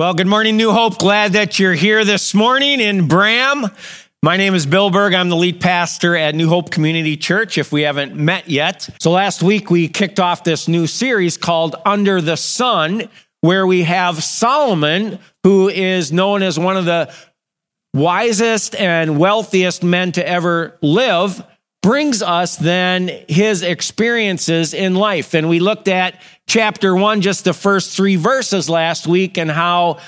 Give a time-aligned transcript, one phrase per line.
[0.00, 0.96] Well, good morning, New Hope.
[0.96, 3.66] Glad that you're here this morning in Braham.
[4.22, 5.12] My name is Bill Berg.
[5.12, 8.88] I'm the lead pastor at New Hope Community Church, if we haven't met yet.
[8.98, 13.10] So last week we kicked off this new series called Under the Sun,
[13.42, 17.12] where we have Solomon, who is known as one of the
[17.92, 21.44] wisest and wealthiest men to ever live,
[21.82, 25.34] brings us then his experiences in life.
[25.34, 29.98] And we looked at chapter one, just the first three verses last week, and how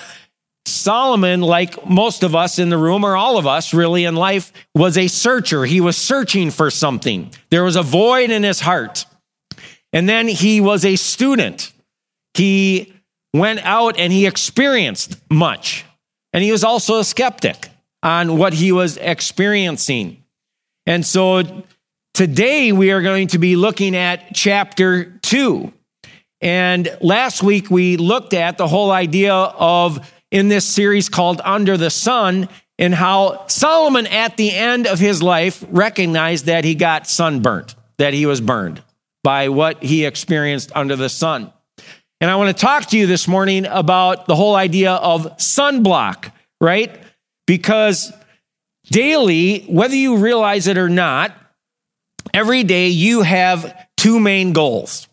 [0.66, 4.52] Solomon, like most of us in the room, or all of us really in life,
[4.74, 5.64] was a searcher.
[5.64, 7.32] He was searching for something.
[7.50, 9.06] There was a void in his heart.
[9.92, 11.72] And then he was a student.
[12.34, 12.92] He
[13.34, 15.84] went out and he experienced much.
[16.32, 17.68] And he was also a skeptic
[18.02, 20.21] on what he was experiencing.
[20.86, 21.64] And so
[22.14, 25.72] today we are going to be looking at chapter two.
[26.40, 31.76] And last week we looked at the whole idea of in this series called Under
[31.76, 37.06] the Sun and how Solomon at the end of his life recognized that he got
[37.06, 38.82] sunburnt, that he was burned
[39.22, 41.52] by what he experienced under the sun.
[42.20, 46.32] And I want to talk to you this morning about the whole idea of sunblock,
[46.60, 46.98] right?
[47.46, 48.12] Because
[48.92, 51.34] daily, whether you realize it or not,
[52.32, 55.08] every day you have two main goals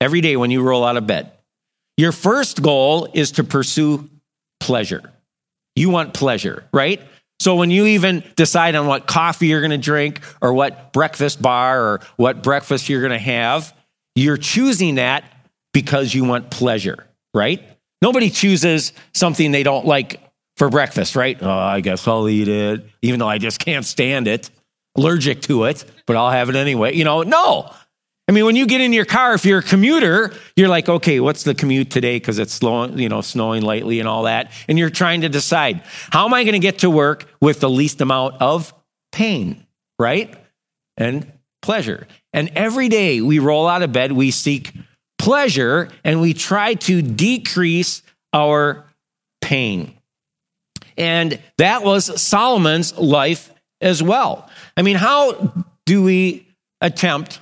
[0.00, 1.30] every day when you roll out of bed.
[1.96, 4.08] Your first goal is to pursue
[4.58, 5.12] pleasure.
[5.76, 7.02] You want pleasure, right?
[7.38, 11.40] So when you even decide on what coffee you're going to drink or what breakfast
[11.40, 13.74] bar or what breakfast you're going to have,
[14.14, 15.24] you're choosing that
[15.72, 17.62] because you want pleasure, right?
[18.02, 20.20] Nobody chooses something they don't like
[20.60, 21.38] for breakfast, right?
[21.40, 24.50] Oh, I guess I'll eat it, even though I just can't stand it,
[24.94, 26.94] allergic to it, but I'll have it anyway.
[26.94, 27.72] You know, no.
[28.28, 31.18] I mean, when you get in your car, if you're a commuter, you're like, okay,
[31.18, 32.16] what's the commute today?
[32.16, 34.52] Because it's slowing, you know, snowing lightly and all that.
[34.68, 35.80] And you're trying to decide,
[36.10, 38.74] how am I going to get to work with the least amount of
[39.12, 39.66] pain,
[39.98, 40.36] right?
[40.98, 41.32] And
[41.62, 42.06] pleasure.
[42.34, 44.74] And every day we roll out of bed, we seek
[45.18, 48.02] pleasure and we try to decrease
[48.34, 48.84] our
[49.40, 49.96] pain.
[51.00, 53.50] And that was Solomon's life
[53.80, 54.50] as well.
[54.76, 55.54] I mean, how
[55.86, 56.46] do we
[56.82, 57.40] attempt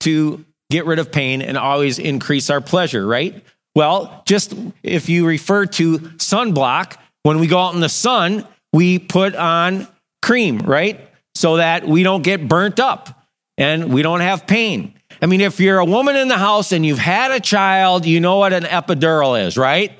[0.00, 3.42] to get rid of pain and always increase our pleasure, right?
[3.74, 4.54] Well, just
[4.84, 9.88] if you refer to sunblock, when we go out in the sun, we put on
[10.22, 11.00] cream, right?
[11.34, 13.26] So that we don't get burnt up
[13.58, 14.94] and we don't have pain.
[15.20, 18.20] I mean, if you're a woman in the house and you've had a child, you
[18.20, 19.92] know what an epidural is, right?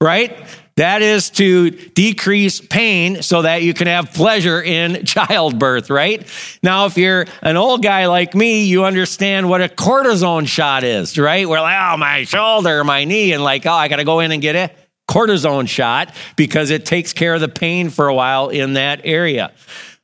[0.00, 0.42] Right?
[0.76, 6.26] That is to decrease pain so that you can have pleasure in childbirth, right?
[6.62, 11.16] Now, if you're an old guy like me, you understand what a cortisone shot is,
[11.16, 11.48] right?
[11.48, 14.32] We're like, oh, my shoulder, my knee, and like, oh, I got to go in
[14.32, 14.70] and get a
[15.08, 19.52] cortisone shot because it takes care of the pain for a while in that area.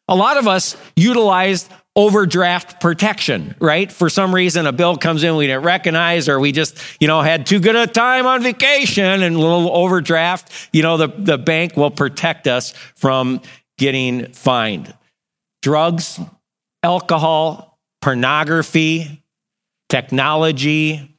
[0.06, 3.90] A lot of us utilized overdraft protection, right?
[3.90, 7.20] For some reason, a bill comes in we didn't recognize, or we just, you know,
[7.20, 10.68] had too good a time on vacation and a little overdraft.
[10.72, 13.40] You know, the, the bank will protect us from
[13.76, 14.94] getting fined.
[15.62, 16.20] Drugs,
[16.82, 19.22] alcohol, pornography,
[19.88, 21.16] technology,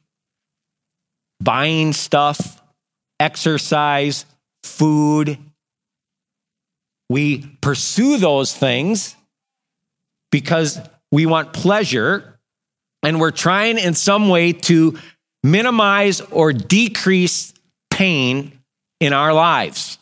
[1.40, 2.62] buying stuff,
[3.20, 4.24] exercise,
[4.62, 5.38] food.
[7.10, 9.16] We pursue those things
[10.32, 10.80] because
[11.12, 12.40] we want pleasure
[13.04, 14.98] and we're trying in some way to
[15.44, 17.54] minimize or decrease
[17.90, 18.58] pain
[18.98, 19.98] in our lives.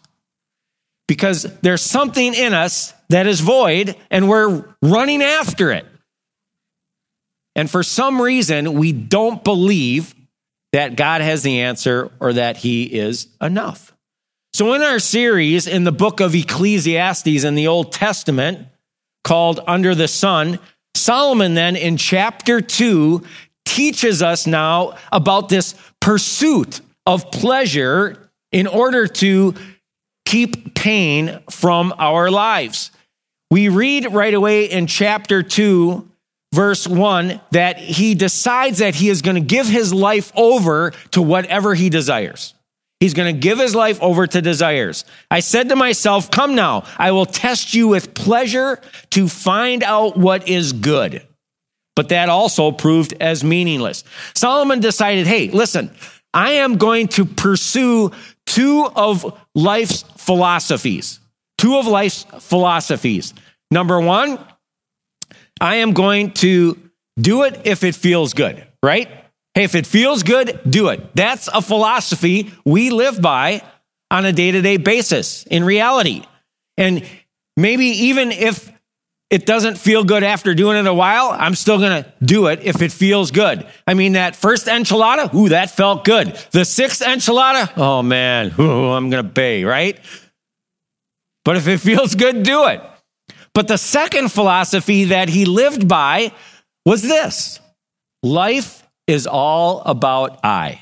[1.09, 5.85] Because there's something in us that is void and we're running after it.
[7.57, 10.15] And for some reason, we don't believe
[10.73, 13.93] that God has the answer or that He is enough.
[14.53, 18.69] So, in our series in the book of Ecclesiastes in the Old Testament,
[19.25, 20.59] called Under the Sun.
[20.95, 23.23] Solomon then in chapter 2
[23.65, 29.55] teaches us now about this pursuit of pleasure in order to
[30.25, 32.91] keep pain from our lives.
[33.51, 36.09] We read right away in chapter 2
[36.53, 41.23] verse 1 that he decides that he is going to give his life over to
[41.23, 42.55] whatever he desires.
[43.01, 45.07] He's going to give his life over to desires.
[45.31, 48.79] I said to myself, Come now, I will test you with pleasure
[49.11, 51.27] to find out what is good.
[51.97, 54.05] But that also proved as meaningless.
[54.35, 55.91] Solomon decided, Hey, listen,
[56.35, 58.13] I am going to pursue
[58.47, 61.21] two of life's philosophies.
[61.57, 63.33] Two of life's philosophies.
[63.71, 64.39] Number one,
[65.61, 66.79] I am going to
[67.19, 69.20] do it if it feels good, right?
[69.55, 71.15] Hey, if it feels good, do it.
[71.15, 73.63] That's a philosophy we live by
[74.11, 76.23] on a day to day basis in reality.
[76.77, 77.07] And
[77.57, 78.71] maybe even if
[79.31, 82.61] it doesn't feel good after doing it a while, I'm still going to do it
[82.63, 83.67] if it feels good.
[83.87, 86.35] I mean, that first enchilada, ooh, that felt good.
[86.51, 89.99] The sixth enchilada, oh man, ooh, I'm going to pay, right?
[91.45, 92.83] But if it feels good, do it.
[93.55, 96.33] But the second philosophy that he lived by
[96.85, 97.61] was this
[98.23, 98.80] life
[99.11, 100.81] is all about I.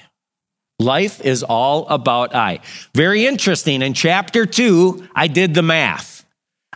[0.78, 2.60] Life is all about I.
[2.94, 3.82] Very interesting.
[3.82, 6.18] In chapter two, I did the math.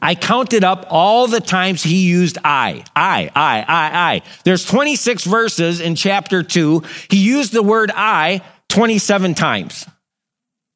[0.00, 4.22] I counted up all the times he used I, I, I, I, I.
[4.44, 6.82] There's 26 verses in chapter 2.
[7.08, 9.86] He used the word I 27 times.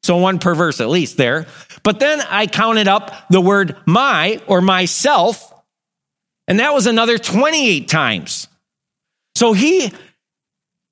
[0.04, 1.46] So one per verse at least there.
[1.82, 5.52] But then I counted up the word my or myself,
[6.46, 8.46] and that was another 28 times.
[9.34, 9.92] So he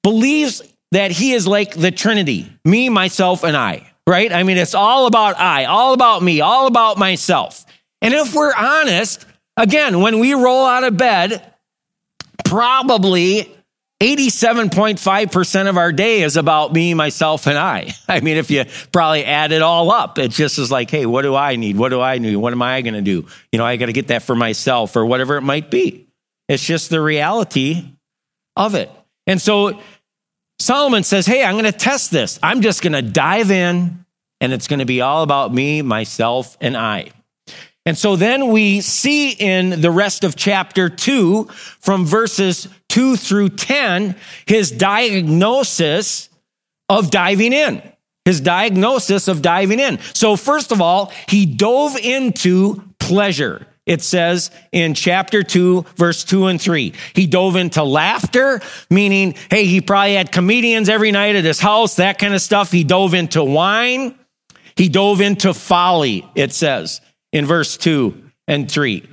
[0.04, 0.62] believes
[0.92, 4.32] that he is like the Trinity me, myself, and I, right?
[4.32, 7.64] I mean, it's all about I, all about me, all about myself.
[8.00, 11.52] And if we're honest, again, when we roll out of bed,
[12.44, 13.52] probably
[14.00, 17.94] 87.5% of our day is about me, myself, and I.
[18.08, 21.22] I mean, if you probably add it all up, it just is like, hey, what
[21.22, 21.76] do I need?
[21.76, 22.36] What do I need?
[22.36, 23.26] What am I going to do?
[23.50, 26.06] You know, I got to get that for myself or whatever it might be.
[26.48, 27.84] It's just the reality
[28.56, 28.90] of it.
[29.26, 29.80] And so
[30.58, 32.38] Solomon says, hey, I'm going to test this.
[32.42, 34.04] I'm just going to dive in,
[34.40, 37.10] and it's going to be all about me, myself, and I.
[37.86, 41.44] And so then we see in the rest of chapter two,
[41.80, 44.16] from verses two through 10,
[44.46, 46.30] his diagnosis
[46.88, 47.82] of diving in.
[48.24, 49.98] His diagnosis of diving in.
[50.14, 53.66] So, first of all, he dove into pleasure.
[53.86, 56.94] It says in chapter 2, verse 2 and 3.
[57.14, 61.96] He dove into laughter, meaning, hey, he probably had comedians every night at his house,
[61.96, 62.72] that kind of stuff.
[62.72, 64.18] He dove into wine.
[64.76, 67.00] He dove into folly, it says
[67.32, 69.06] in verse 2 and 3.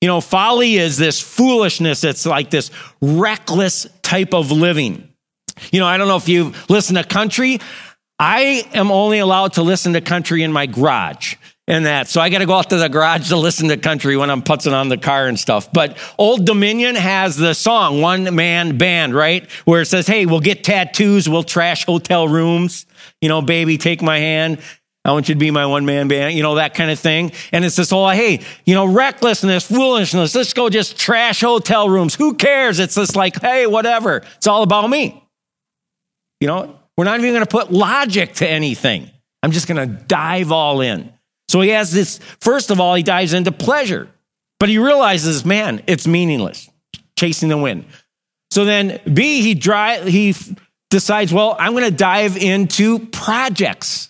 [0.00, 2.02] You know, folly is this foolishness.
[2.02, 5.08] It's like this reckless type of living.
[5.70, 7.60] You know, I don't know if you listen to country.
[8.18, 11.36] I am only allowed to listen to country in my garage
[11.68, 12.08] and that.
[12.08, 14.42] So I got to go out to the garage to listen to country when I'm
[14.42, 15.72] putzing on the car and stuff.
[15.72, 19.50] But Old Dominion has the song, One Man Band, right?
[19.64, 22.86] Where it says, Hey, we'll get tattoos, we'll trash hotel rooms.
[23.20, 24.58] You know, baby, take my hand.
[25.04, 27.32] I want you to be my one man band, you know, that kind of thing.
[27.50, 30.34] And it's this whole, hey, you know, recklessness, foolishness.
[30.34, 32.14] Let's go just trash hotel rooms.
[32.14, 32.78] Who cares?
[32.78, 34.22] It's just like, hey, whatever.
[34.36, 35.20] It's all about me.
[36.40, 39.10] You know, we're not even going to put logic to anything.
[39.42, 41.12] I'm just going to dive all in.
[41.52, 44.08] So he has this, first of all, he dives into pleasure,
[44.58, 46.70] but he realizes, man, it's meaningless,
[47.18, 47.84] chasing the wind.
[48.50, 50.34] So then B, he, dry, he
[50.88, 54.08] decides, well, I'm going to dive into projects.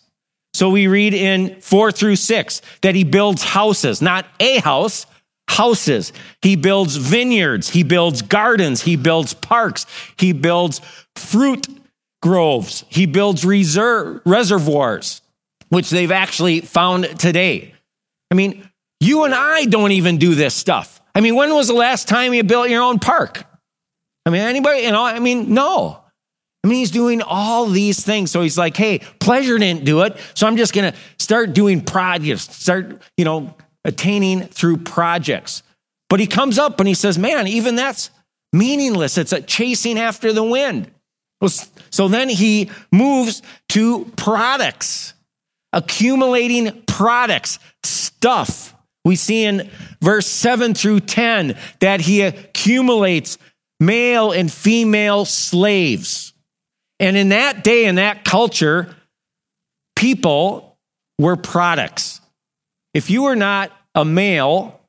[0.55, 5.07] So we read in four through six that he builds houses, not a house,
[5.49, 6.13] houses.
[6.43, 7.71] He builds vineyards.
[7.71, 8.83] He builds gardens.
[8.83, 9.87] He builds parks.
[10.17, 10.81] He builds
[11.17, 11.67] fruit
[12.21, 12.85] groves.
[12.89, 15.22] He builds reserve, reservoirs,
[15.73, 17.73] which they've actually found today.
[18.31, 18.69] I mean,
[19.01, 21.01] you and I don't even do this stuff.
[21.15, 23.45] I mean, when was the last time you built your own park?
[24.27, 25.99] I mean, anybody, you know, I mean, no.
[26.63, 28.31] I mean, he's doing all these things.
[28.31, 30.19] So he's like, hey, pleasure didn't do it.
[30.35, 35.63] So I'm just going to start doing projects, start, you know, attaining through projects.
[36.11, 38.11] But he comes up and he says, man, even that's
[38.53, 39.17] meaningless.
[39.17, 40.91] It's a chasing after the wind.
[41.91, 45.15] So then he moves to products,
[45.73, 48.75] accumulating products, stuff.
[49.05, 53.39] We see in verse 7 through 10 that he accumulates
[53.81, 56.33] male and female slaves.
[57.01, 58.95] And in that day, in that culture,
[59.97, 60.79] people
[61.19, 62.21] were products.
[62.95, 64.81] If you were not a male,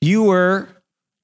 [0.00, 0.68] you were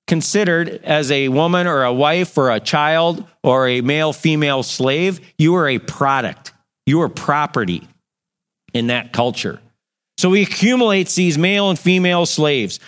[0.06, 5.20] considered as a woman or a wife or a child or a male female slave,
[5.38, 6.52] you were a product.
[6.90, 7.86] You were property
[8.74, 9.60] in that culture.
[10.18, 12.80] So he accumulates these male and female slaves,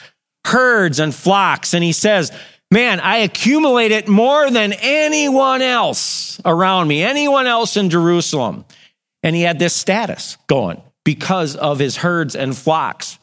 [0.44, 2.32] herds and flocks, and he says,
[2.72, 8.64] man, I accumulate it more than anyone else around me, anyone else in Jerusalem.
[9.22, 13.20] And he had this status going because of his herds and flocks.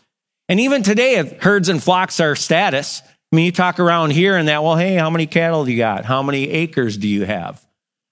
[0.48, 3.02] And even today, herds and flocks are status.
[3.34, 5.78] I mean, you talk around here and that, well, hey, how many cattle do you
[5.78, 6.06] got?
[6.06, 7.62] How many acres do you have?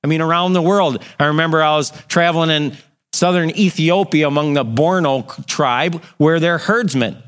[0.07, 1.03] I mean, around the world.
[1.19, 2.77] I remember I was traveling in
[3.11, 7.21] southern Ethiopia among the Borana tribe where they're herdsmen.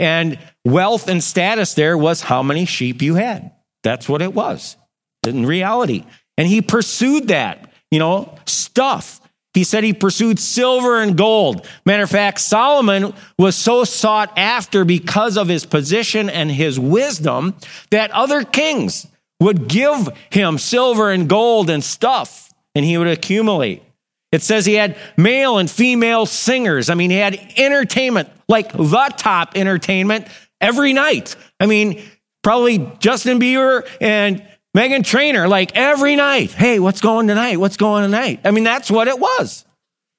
[0.00, 3.52] And wealth and status there was how many sheep you had.
[3.84, 4.76] That's what it was
[5.24, 6.04] in reality.
[6.36, 9.20] And he pursued that, you know, stuff.
[9.52, 11.64] He said he pursued silver and gold.
[11.86, 17.54] Matter of fact, Solomon was so sought after because of his position and his wisdom
[17.92, 19.06] that other kings
[19.44, 23.82] would give him silver and gold and stuff, and he would accumulate.
[24.32, 26.90] It says he had male and female singers.
[26.90, 30.26] I mean, he had entertainment, like the top entertainment
[30.60, 31.36] every night.
[31.60, 32.02] I mean,
[32.42, 34.44] probably Justin Bieber and
[34.76, 36.50] Meghan Trainor, like every night.
[36.50, 37.58] Hey, what's going tonight?
[37.58, 38.40] What's going tonight?
[38.44, 39.64] I mean, that's what it was.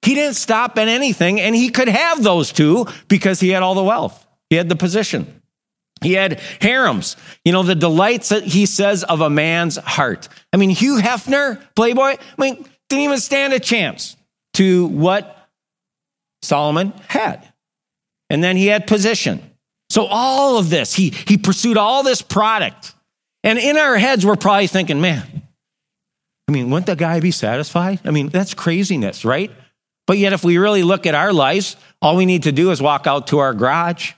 [0.01, 3.75] He didn't stop at anything, and he could have those two because he had all
[3.75, 4.25] the wealth.
[4.49, 5.41] He had the position.
[6.01, 10.27] He had harems, you know, the delights that he says of a man's heart.
[10.51, 14.15] I mean, Hugh Hefner, Playboy, I mean, didn't even stand a chance
[14.55, 15.49] to what
[16.41, 17.47] Solomon had.
[18.29, 19.41] And then he had position.
[19.89, 22.93] So all of this, he, he pursued all this product.
[23.43, 25.43] And in our heads, we're probably thinking, man,
[26.47, 28.01] I mean, wouldn't the guy be satisfied?
[28.03, 29.51] I mean, that's craziness, right?
[30.07, 32.81] But yet, if we really look at our lives, all we need to do is
[32.81, 34.13] walk out to our garage,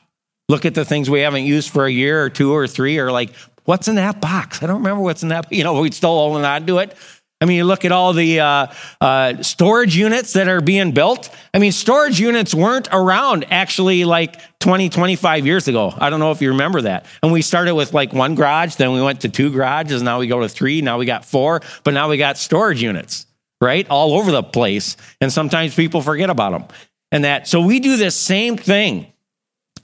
[0.50, 3.12] look at the things we haven't used for a year or two or three, or
[3.12, 3.34] like,
[3.66, 4.64] what's in that box?
[4.64, 5.52] I don't remember what's in that.
[5.52, 6.96] You know, we'd still holding on to it.
[7.40, 8.68] I mean, you look at all the uh,
[9.00, 11.30] uh, storage units that are being built.
[11.54, 15.94] I mean, storage units weren't around actually like 20, 25 years ago.
[15.96, 17.06] I don't know if you remember that.
[17.22, 20.26] And we started with like one garage, then we went to two garages, now we
[20.26, 23.28] go to three, now we got four, but now we got storage units,
[23.62, 23.88] right?
[23.88, 24.98] All over the place.
[25.22, 26.66] And sometimes people forget about them.
[27.12, 29.14] And that, so we do this same thing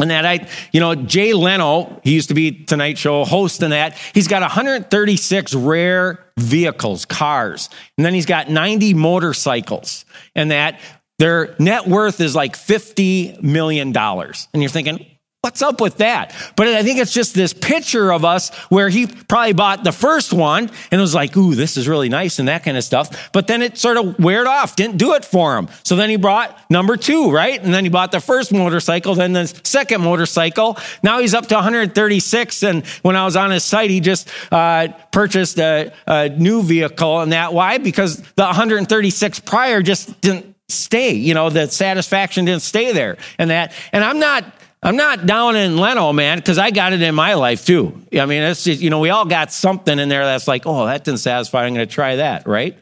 [0.04, 3.74] and that I, you know, Jay Leno, he used to be Tonight Show host and
[3.74, 3.98] that.
[4.14, 7.70] He's got 136 rare vehicles, cars.
[7.98, 10.06] And then he's got 90 motorcycles.
[10.36, 10.80] And that
[11.20, 13.96] their net worth is like $50 million.
[13.96, 15.06] And you're thinking,
[15.44, 16.34] What's up with that?
[16.56, 20.32] But I think it's just this picture of us where he probably bought the first
[20.32, 23.30] one and was like, ooh, this is really nice and that kind of stuff.
[23.34, 25.68] But then it sort of weared off, didn't do it for him.
[25.84, 27.62] So then he brought number two, right?
[27.62, 30.78] And then he bought the first motorcycle, then the second motorcycle.
[31.04, 32.64] Now he's up to 136.
[32.64, 37.20] And when I was on his site, he just uh, purchased a, a new vehicle.
[37.20, 37.80] And that why?
[37.80, 41.12] Because the 136 prior just didn't stay.
[41.12, 43.18] You know, the satisfaction didn't stay there.
[43.38, 44.46] And that, and I'm not,
[44.84, 48.06] I'm not down in Leno, man, because I got it in my life too.
[48.14, 50.86] I mean, it's just, you know, we all got something in there that's like, oh,
[50.86, 51.64] that didn't satisfy.
[51.64, 52.78] I'm going to try that, right?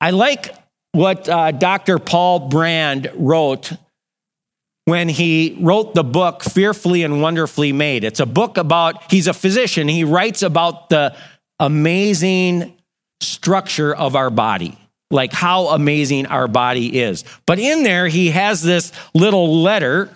[0.00, 0.52] I like
[0.90, 2.00] what uh, Dr.
[2.00, 3.72] Paul Brand wrote
[4.86, 8.02] when he wrote the book Fearfully and Wonderfully Made.
[8.02, 9.86] It's a book about, he's a physician.
[9.86, 11.14] He writes about the
[11.60, 12.76] amazing
[13.20, 14.76] structure of our body,
[15.12, 17.24] like how amazing our body is.
[17.46, 20.10] But in there, he has this little letter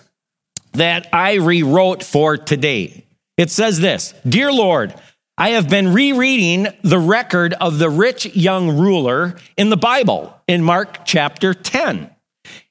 [0.77, 3.05] that I rewrote for today.
[3.37, 4.93] It says this Dear Lord,
[5.37, 10.63] I have been rereading the record of the rich young ruler in the Bible in
[10.63, 12.09] Mark chapter 10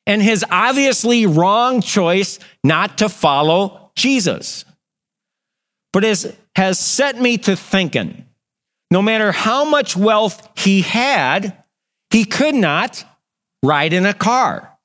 [0.07, 4.65] and his obviously wrong choice not to follow Jesus.
[5.93, 8.27] But it has set me to thinking
[8.91, 11.65] no matter how much wealth he had,
[12.11, 13.05] he could not
[13.63, 14.77] ride in a car,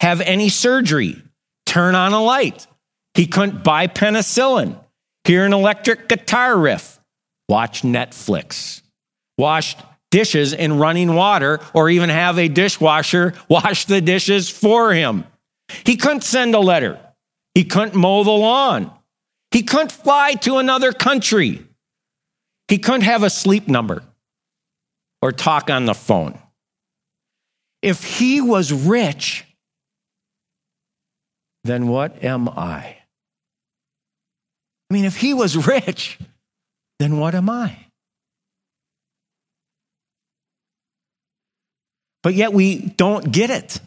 [0.00, 1.20] have any surgery,
[1.76, 2.66] turn on a light.
[3.12, 4.82] He couldn't buy penicillin,
[5.24, 6.98] hear an electric guitar riff,
[7.50, 8.80] watch Netflix,
[9.36, 9.76] wash
[10.10, 15.24] dishes in running water, or even have a dishwasher wash the dishes for him.
[15.84, 16.98] He couldn't send a letter.
[17.54, 18.90] He couldn't mow the lawn.
[19.50, 21.62] He couldn't fly to another country.
[22.68, 24.02] He couldn't have a sleep number
[25.20, 26.38] or talk on the phone.
[27.82, 29.45] If he was rich,
[31.66, 32.96] then what am I?
[34.88, 36.18] I mean, if he was rich,
[36.98, 37.76] then what am I?
[42.22, 43.80] But yet we don't get it.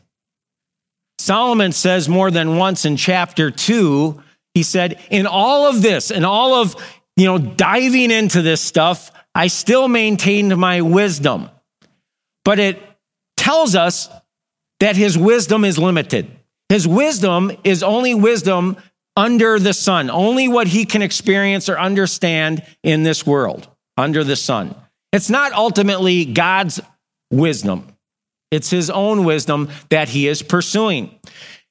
[1.17, 6.23] Solomon says more than once in chapter 2, he said, in all of this, in
[6.23, 6.75] all of,
[7.17, 11.49] you know, diving into this stuff, I still maintained my wisdom.
[12.45, 12.81] But it
[13.35, 14.09] tells us
[14.79, 16.38] that his wisdom is limited.
[16.69, 18.77] His wisdom is only wisdom
[19.17, 24.35] under the sun, only what he can experience or understand in this world, under the
[24.35, 24.75] sun.
[25.11, 26.79] It's not ultimately God's
[27.31, 27.95] wisdom,
[28.51, 31.19] it's his own wisdom that he is pursuing.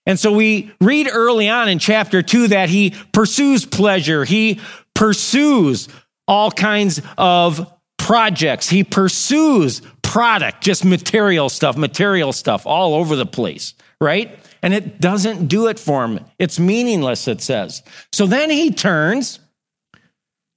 [0.04, 4.60] And so we read early on in chapter two that he pursues pleasure, he
[4.94, 5.88] pursues
[6.26, 13.26] all kinds of projects, he pursues product, just material stuff, material stuff all over the
[13.26, 14.38] place, right?
[14.62, 16.20] And it doesn't do it for him.
[16.38, 17.82] It's meaningless, it says.
[18.12, 19.40] So then he turns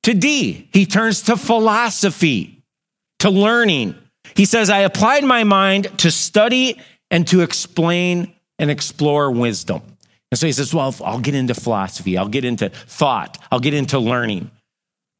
[0.03, 0.69] to D.
[0.73, 2.63] He turns to philosophy,
[3.19, 3.95] to learning.
[4.35, 6.79] He says, I applied my mind to study
[7.09, 9.81] and to explain and explore wisdom.
[10.31, 13.73] And so he says, Well, I'll get into philosophy, I'll get into thought, I'll get
[13.73, 14.49] into learning.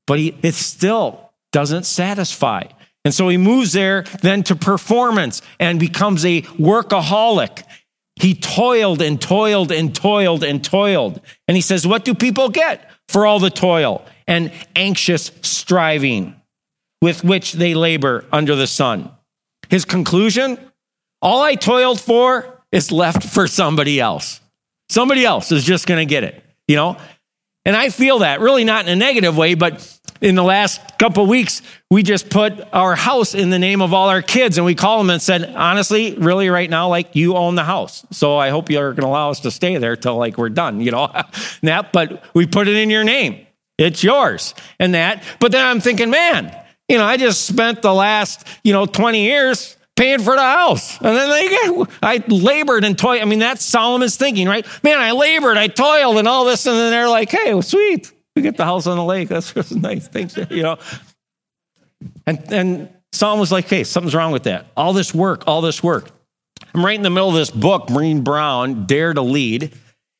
[0.08, 2.64] But he, it still doesn't satisfy.
[3.04, 7.64] And so he moves there then to performance and becomes a workaholic.
[8.22, 11.20] He toiled and toiled and toiled and toiled.
[11.48, 16.40] And he says, What do people get for all the toil and anxious striving
[17.02, 19.10] with which they labor under the sun?
[19.70, 20.60] His conclusion
[21.20, 24.40] all I toiled for is left for somebody else.
[24.90, 26.98] Somebody else is just going to get it, you know?
[27.66, 31.26] And I feel that really not in a negative way, but in the last couple
[31.26, 34.76] weeks, we just put our house in the name of all our kids and we
[34.76, 38.06] call them and said, honestly, really right now, like you own the house.
[38.12, 40.80] So I hope you're going to allow us to stay there till like we're done,
[40.80, 41.08] you know,
[41.64, 43.46] that, but we put it in your name.
[43.80, 45.24] It's yours and that.
[45.40, 46.56] But then I'm thinking, man,
[46.88, 50.98] you know, I just spent the last, you know, 20 years paying for the house.
[50.98, 53.22] And then they I labored and toiled.
[53.22, 54.68] I mean, that's Solomon's thinking, right?
[54.84, 56.66] Man, I labored, I toiled and all this.
[56.68, 58.12] And then they're like, hey, sweet.
[58.36, 59.28] We get the house on the lake.
[59.28, 60.08] That's just nice.
[60.08, 60.38] Thanks.
[60.38, 60.78] You know,
[62.26, 64.68] and, and Solomon was like, hey, something's wrong with that.
[64.78, 66.10] All this work, all this work.
[66.74, 69.74] I'm right in the middle of this book, Maureen Brown, Dare to Lead.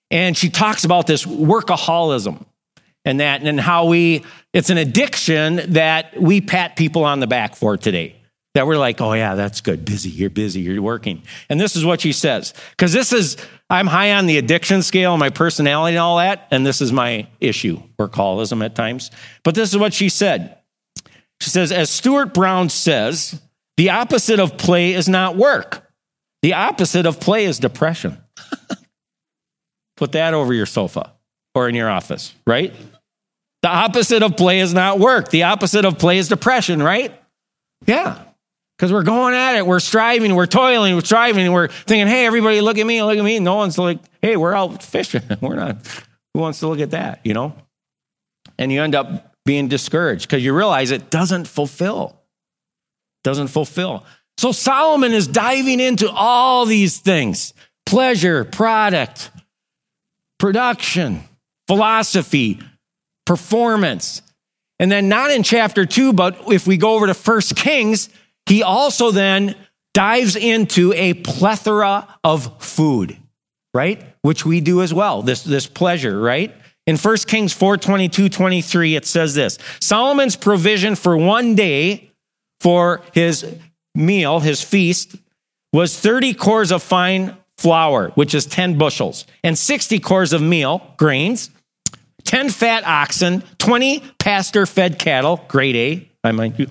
[0.10, 2.46] And she talks about this workaholism
[3.06, 7.56] and that and how we, it's an addiction that we pat people on the back
[7.56, 8.21] for today
[8.54, 9.86] that we're like, oh, yeah, that's good.
[9.86, 11.24] Busy, you're busy, you're working.
[11.50, 12.54] And this is what she says.
[12.72, 13.38] Because this is,
[13.70, 16.48] I'm high on the addiction scale, my personality and all that.
[16.52, 19.10] And this is my issue, workaholism at times.
[19.44, 20.58] But this is what she said.
[21.40, 23.42] She says, as Stuart Brown says,
[23.78, 25.90] the opposite of play is not work.
[26.42, 28.18] The opposite of play is depression.
[29.98, 31.14] Put that over your sofa
[31.56, 32.74] or in your office, right?
[33.62, 35.30] The opposite of play is not work.
[35.30, 37.14] The opposite of play is depression, right?
[37.86, 38.24] Yeah.
[38.82, 42.62] Because we're going at it, we're striving, we're toiling, we're striving, we're thinking, hey, everybody,
[42.62, 43.38] look at me, look at me.
[43.38, 45.22] No one's like, hey, we're out fishing.
[45.40, 45.78] We're not,
[46.34, 47.54] who wants to look at that, you know?
[48.58, 52.20] And you end up being discouraged because you realize it doesn't fulfill.
[53.24, 54.04] Doesn't fulfill.
[54.40, 57.54] So Solomon is diving into all these things
[57.86, 59.30] pleasure, product,
[60.40, 61.22] production,
[61.68, 62.60] philosophy,
[63.28, 64.24] performance.
[64.80, 68.10] And then, not in chapter two, but if we go over to First Kings,
[68.52, 69.56] he also then
[69.94, 73.16] dives into a plethora of food,
[73.74, 74.04] right?
[74.24, 76.54] Which we do as well, this, this pleasure, right?
[76.86, 82.12] In 1 Kings 4 22, 23, it says this Solomon's provision for one day
[82.60, 83.46] for his
[83.96, 85.16] meal, his feast,
[85.72, 90.94] was 30 kors of fine flour, which is 10 bushels, and 60 kors of meal,
[90.98, 91.52] grains,
[92.26, 96.68] 10 fat oxen, 20 pasture fed cattle, grade A, I mind you,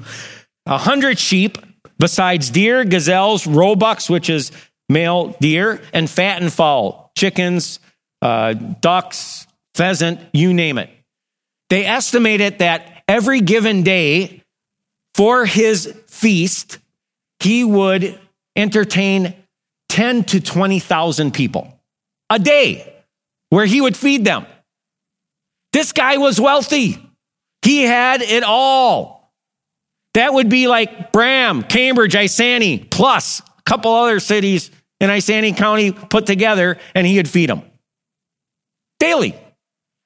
[0.67, 1.57] a hundred sheep,
[2.01, 4.51] besides deer, gazelles, roebucks, which is
[4.89, 7.79] male deer, and fat and fowl, chickens,
[8.23, 10.91] uh, ducks, pheasant, you name it.
[11.69, 14.43] They estimated that every given day
[15.15, 16.79] for his feast,
[17.39, 18.19] he would
[18.57, 19.35] entertain
[19.91, 21.81] 10 to 20,000 people
[22.29, 22.93] a day
[23.51, 24.47] where he would feed them.
[25.73, 26.99] This guy was wealthy.
[27.63, 29.20] He had it all.
[30.15, 35.93] That would be like Braham, Cambridge, Isanti, plus a couple other cities in Isanti County
[35.93, 37.63] put together, and he would feed them
[38.99, 39.35] daily.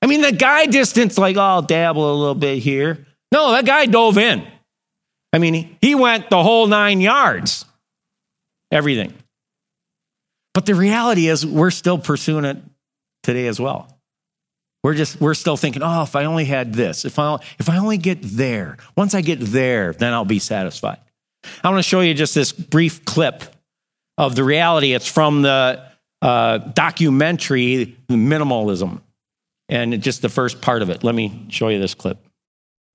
[0.03, 3.07] I mean, the guy distanced like, oh, I'll dabble a little bit here.
[3.33, 4.47] No, that guy dove in.
[5.33, 7.65] I mean, he went the whole nine yards,
[8.71, 9.15] everything.
[10.53, 12.59] But the reality is, we're still pursuing it
[13.25, 13.94] today as well.
[14.85, 17.79] We're just we're still thinking, oh, if I only had this, if I if I
[17.79, 20.99] only get there, once I get there, then I'll be satisfied.
[21.65, 23.45] I want to show you just this brief clip
[24.19, 24.93] of the reality.
[24.93, 25.83] It's from the
[26.21, 29.01] uh, documentary Minimalism,
[29.71, 31.03] and just the first part of it.
[31.03, 32.19] Let me show you this clip.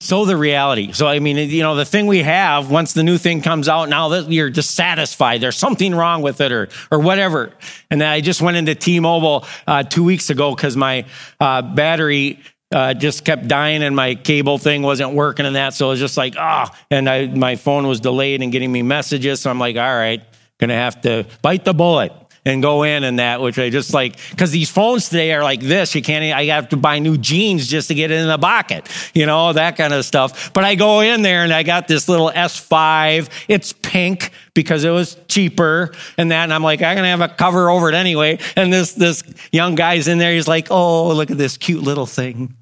[0.02, 0.94] So the reality.
[0.94, 3.90] So I mean, you know, the thing we have once the new thing comes out,
[3.90, 7.52] now that you're dissatisfied, there's something wrong with it, or or whatever.
[7.92, 11.06] And I just went into T-Mobile uh, two weeks ago because my
[11.42, 12.40] uh, battery
[12.72, 15.74] uh, just kept dying and my cable thing wasn't working and that.
[15.74, 16.78] So it was just like, ah, oh.
[16.92, 19.42] and I, my phone was delayed and getting me messages.
[19.42, 20.24] So I'm like, all right,
[20.60, 22.14] gonna have to bite the bullet
[22.46, 25.60] and go in and that, which I just like, because these phones today are like
[25.62, 25.94] this.
[25.94, 28.88] You can't, I have to buy new jeans just to get it in the pocket,
[29.14, 30.54] you know, that kind of stuff.
[30.54, 33.30] But I go in there and I got this little S5.
[33.48, 36.44] It's pink because it was cheaper and that.
[36.44, 38.40] And I'm like, I'm going to have a cover over it anyway.
[38.56, 40.34] And this, this young guy's in there.
[40.34, 42.56] He's like, oh, look at this cute little thing.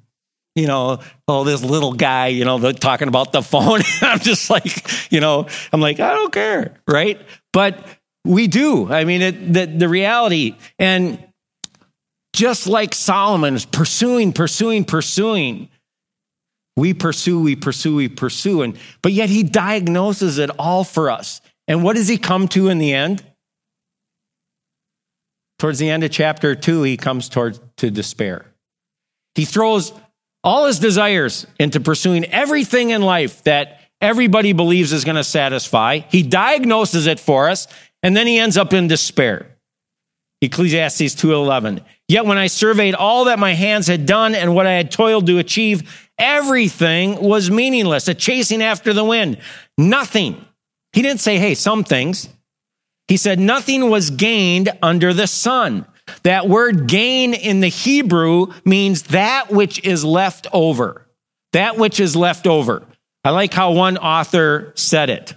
[0.58, 3.80] you know, oh, this little guy, you know, talking about the phone.
[4.02, 7.20] I'm just like, you know, I'm like, I don't care, right?
[7.52, 7.86] But
[8.24, 8.90] we do.
[8.92, 11.22] I mean, it, the, the reality, and
[12.32, 15.68] just like Solomon is pursuing, pursuing, pursuing,
[16.76, 21.40] we pursue, we pursue, we pursue, and but yet he diagnoses it all for us.
[21.66, 23.24] And what does he come to in the end?
[25.58, 28.46] Towards the end of chapter two, he comes towards to despair.
[29.34, 29.92] He throws
[30.44, 35.98] all his desires into pursuing everything in life that everybody believes is going to satisfy.
[36.10, 37.66] He diagnoses it for us,
[38.02, 39.46] and then he ends up in despair.
[40.40, 41.80] Ecclesiastes 2:11.
[42.06, 45.26] Yet when I surveyed all that my hands had done and what I had toiled
[45.26, 49.38] to achieve, everything was meaningless, a chasing after the wind.
[49.76, 50.44] Nothing.
[50.92, 52.28] He didn't say, "Hey, some things."
[53.08, 55.86] He said nothing was gained under the sun.
[56.22, 61.06] That word gain in the Hebrew means that which is left over.
[61.52, 62.86] That which is left over.
[63.24, 65.34] I like how one author said it.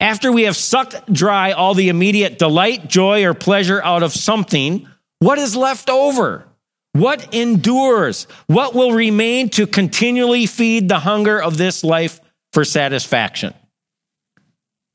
[0.00, 4.88] After we have sucked dry all the immediate delight, joy, or pleasure out of something,
[5.20, 6.46] what is left over?
[6.92, 8.26] What endures?
[8.46, 12.20] What will remain to continually feed the hunger of this life
[12.52, 13.54] for satisfaction?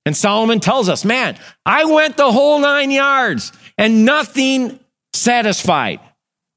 [0.06, 4.80] And Solomon tells us, man, I went the whole nine yards and nothing
[5.14, 6.00] satisfied.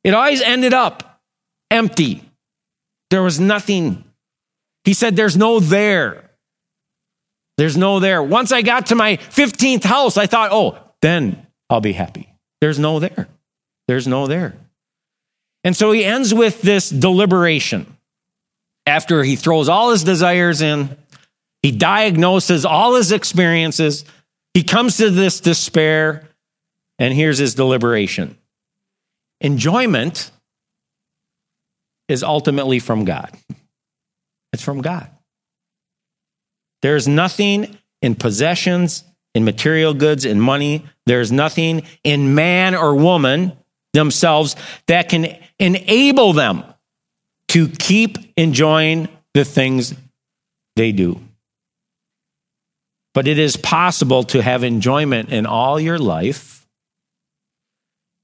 [0.05, 1.21] It always ended up
[1.71, 2.23] empty.
[3.11, 4.05] There was nothing.
[4.85, 6.22] He said, There's no there.
[7.59, 8.23] There's no there.
[8.23, 12.33] Once I got to my 15th house, I thought, Oh, then I'll be happy.
[12.61, 13.29] There's no there.
[13.89, 14.55] There's no there.
[15.65, 17.87] And so he ends with this deliberation.
[18.87, 20.97] After he throws all his desires in,
[21.63, 24.05] he diagnoses all his experiences,
[24.55, 26.29] he comes to this despair,
[26.99, 28.37] and here's his deliberation.
[29.41, 30.31] Enjoyment
[32.09, 33.31] is ultimately from God.
[34.53, 35.09] It's from God.
[36.83, 40.85] There's nothing in possessions, in material goods, in money.
[41.07, 43.57] There's nothing in man or woman
[43.93, 44.57] themselves
[44.89, 46.65] that can enable them
[47.49, 49.95] to keep enjoying the things
[50.77, 51.21] they do.
[53.15, 56.67] But it is possible to have enjoyment in all your life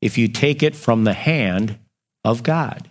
[0.00, 1.78] if you take it from the hand
[2.24, 2.90] of God.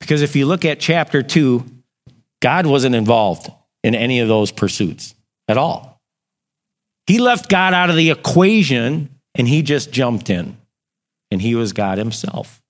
[0.00, 1.64] Because if you look at chapter 2,
[2.40, 3.50] God wasn't involved
[3.82, 5.14] in any of those pursuits
[5.48, 6.00] at all.
[7.06, 10.56] He left God out of the equation and he just jumped in,
[11.30, 12.60] and he was God himself.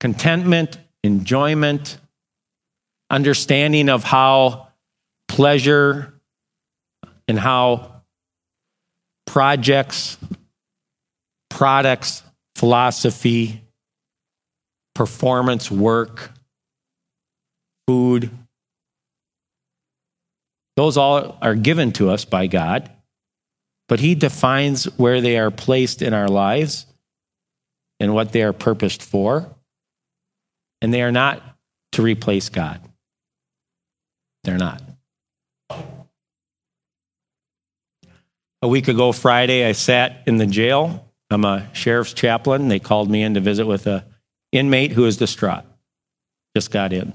[0.00, 1.98] Contentment, enjoyment,
[3.10, 4.68] understanding of how
[5.28, 6.14] pleasure
[7.28, 8.02] and how
[9.26, 10.16] projects,
[11.50, 12.22] products,
[12.56, 13.62] philosophy,
[14.94, 16.32] performance, work,
[17.86, 18.30] food.
[20.76, 22.90] Those all are given to us by God,
[23.88, 26.86] but He defines where they are placed in our lives
[27.98, 29.54] and what they are purposed for.
[30.82, 31.42] And they are not
[31.92, 32.80] to replace God.
[34.44, 34.82] They're not.
[38.62, 41.12] A week ago, Friday, I sat in the jail.
[41.30, 42.68] I'm a sheriff's chaplain.
[42.68, 44.04] They called me in to visit with a
[44.52, 45.64] inmate who is distraught.
[46.54, 47.12] Just got in.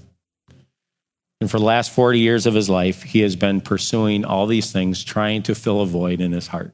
[1.42, 4.72] And for the last 40 years of his life, he has been pursuing all these
[4.72, 6.72] things, trying to fill a void in his heart.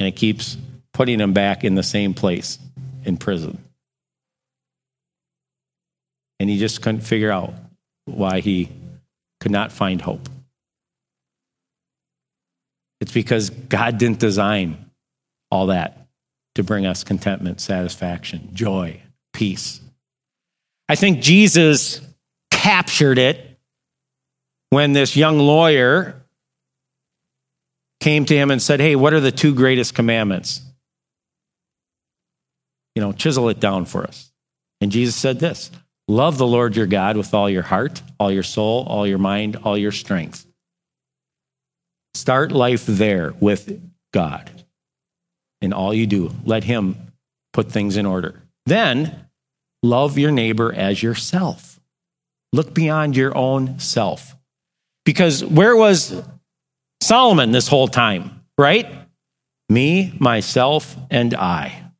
[0.00, 0.56] And it keeps
[0.92, 2.58] putting him back in the same place
[3.04, 3.62] in prison.
[6.40, 7.54] And he just couldn't figure out
[8.06, 8.70] why he
[9.38, 10.28] could not find hope.
[13.00, 14.90] It's because God didn't design
[15.52, 16.08] all that
[16.56, 19.00] to bring us contentment, satisfaction, joy,
[19.32, 19.80] peace.
[20.88, 22.00] I think Jesus
[22.64, 23.58] captured it
[24.70, 26.24] when this young lawyer
[28.00, 30.62] came to him and said, Hey, what are the two greatest commandments?
[32.94, 34.32] You know, chisel it down for us.
[34.80, 35.70] And Jesus said this
[36.08, 39.56] Love the Lord your God with all your heart, all your soul, all your mind,
[39.56, 40.46] all your strength.
[42.14, 43.78] Start life there with
[44.14, 44.50] God.
[45.60, 47.12] In all you do, let Him
[47.52, 48.42] put things in order.
[48.64, 49.28] Then
[49.82, 51.73] love your neighbor as yourself.
[52.54, 54.36] Look beyond your own self.
[55.04, 56.22] Because where was
[57.00, 58.86] Solomon this whole time, right?
[59.68, 61.90] Me, myself, and I.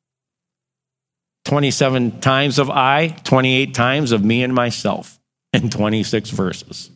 [1.46, 5.18] 27 times of I, 28 times of me and myself,
[5.52, 6.88] in 26 verses.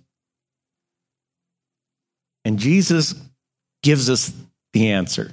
[2.44, 3.16] And Jesus
[3.82, 4.32] gives us
[4.72, 5.32] the answer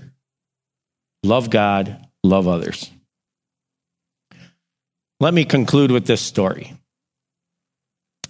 [1.23, 2.89] love God, love others.
[5.19, 6.73] Let me conclude with this story.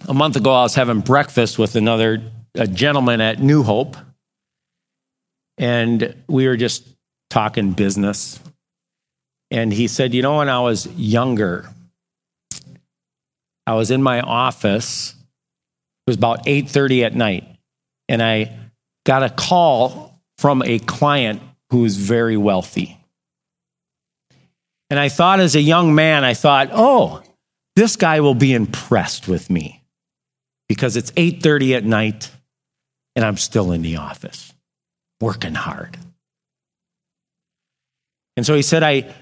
[0.08, 2.22] A month ago, I was having breakfast with another
[2.72, 3.96] gentleman at New Hope,
[5.58, 6.86] and we were just
[7.30, 8.38] talking business.
[9.50, 11.68] And he said, You know, when I was younger,
[13.66, 15.14] I was in my office.
[16.06, 17.44] It was about 8:30 at night,
[18.08, 18.56] and I
[19.04, 22.96] got a call from a client who was very wealthy.
[24.88, 27.22] And I thought as a young man, I thought, "Oh,
[27.74, 29.82] this guy will be impressed with me
[30.68, 32.30] because it's 8:30 at night
[33.14, 34.52] and I'm still in the office
[35.20, 35.96] working hard."
[38.36, 39.14] And so he said I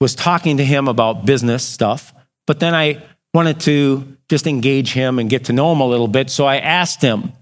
[0.00, 2.14] was talking to him about business stuff,
[2.46, 3.02] but then I
[3.34, 6.30] wanted to just engage him and get to know him a little bit.
[6.30, 7.32] So I asked him, you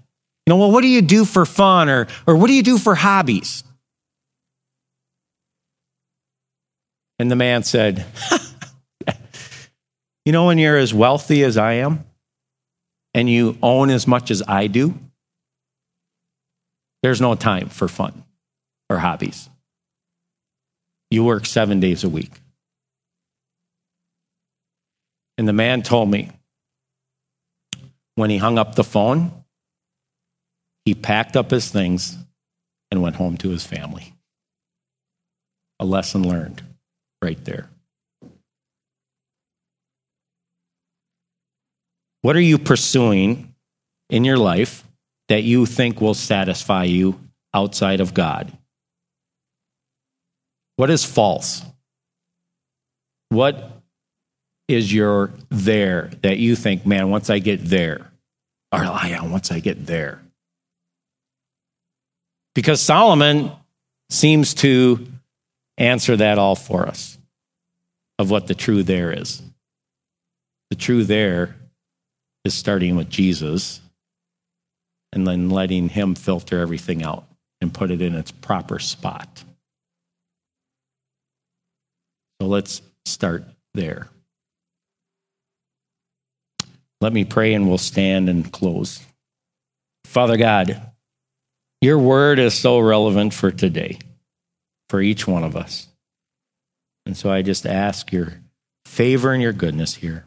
[0.47, 2.95] know, well, what do you do for fun or, or what do you do for
[2.95, 3.63] hobbies?
[7.19, 8.05] And the man said,
[10.25, 12.05] You know, when you're as wealthy as I am
[13.13, 14.93] and you own as much as I do,
[17.01, 18.23] there's no time for fun
[18.89, 19.49] or hobbies.
[21.11, 22.31] You work seven days a week.
[25.37, 26.31] And the man told me
[28.15, 29.45] when he hung up the phone,
[30.85, 32.17] he packed up his things
[32.91, 34.13] and went home to his family.
[35.79, 36.61] A lesson learned
[37.21, 37.69] right there.
[42.29, 43.55] What are you pursuing
[44.11, 44.83] in your life
[45.29, 47.19] that you think will satisfy you
[47.55, 48.55] outside of God?
[50.75, 51.63] What is false?
[53.29, 53.81] What
[54.67, 58.11] is your there that you think, man, once I get there,
[58.71, 60.21] or oh, yeah, once I get there?
[62.53, 63.53] Because Solomon
[64.11, 65.07] seems to
[65.79, 67.17] answer that all for us
[68.19, 69.41] of what the true there is.
[70.69, 71.55] The true there
[72.45, 73.81] is starting with Jesus
[75.11, 77.25] and then letting him filter everything out
[77.61, 79.43] and put it in its proper spot.
[82.41, 84.07] So let's start there.
[87.01, 89.01] Let me pray and we'll stand and close.
[90.05, 90.81] Father God,
[91.81, 93.99] your word is so relevant for today,
[94.89, 95.87] for each one of us.
[97.05, 98.33] And so I just ask your
[98.85, 100.25] favor and your goodness here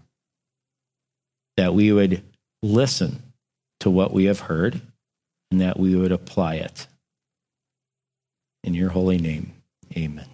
[1.57, 2.23] that we would
[2.63, 3.23] listen
[3.81, 4.81] to what we have heard
[5.51, 6.87] and that we would apply it.
[8.65, 9.53] In your holy name,
[9.97, 10.32] amen.